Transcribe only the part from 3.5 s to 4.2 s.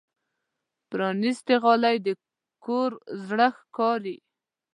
ښکاري.